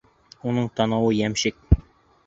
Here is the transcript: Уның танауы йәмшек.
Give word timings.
Уның 0.51 0.71
танауы 0.79 1.15
йәмшек. 1.19 1.65